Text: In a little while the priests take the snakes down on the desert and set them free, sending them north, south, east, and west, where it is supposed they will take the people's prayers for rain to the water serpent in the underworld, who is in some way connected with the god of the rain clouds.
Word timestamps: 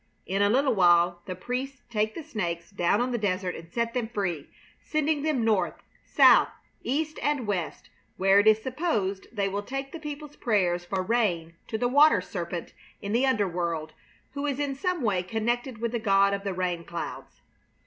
In 0.25 0.41
a 0.41 0.49
little 0.49 0.73
while 0.73 1.21
the 1.27 1.35
priests 1.35 1.83
take 1.91 2.15
the 2.15 2.23
snakes 2.23 2.71
down 2.71 2.99
on 3.01 3.11
the 3.11 3.19
desert 3.19 3.53
and 3.53 3.71
set 3.71 3.93
them 3.93 4.07
free, 4.07 4.49
sending 4.81 5.21
them 5.21 5.45
north, 5.45 5.75
south, 6.03 6.49
east, 6.81 7.19
and 7.21 7.45
west, 7.45 7.91
where 8.17 8.39
it 8.39 8.47
is 8.47 8.59
supposed 8.63 9.27
they 9.31 9.47
will 9.47 9.61
take 9.61 9.91
the 9.91 9.99
people's 9.99 10.35
prayers 10.35 10.83
for 10.83 11.03
rain 11.03 11.53
to 11.67 11.77
the 11.77 11.87
water 11.87 12.19
serpent 12.19 12.73
in 12.99 13.11
the 13.13 13.27
underworld, 13.27 13.93
who 14.33 14.47
is 14.47 14.57
in 14.57 14.73
some 14.73 15.03
way 15.03 15.21
connected 15.21 15.77
with 15.77 15.91
the 15.91 15.99
god 15.99 16.33
of 16.33 16.43
the 16.43 16.53
rain 16.55 16.83
clouds. 16.83 17.43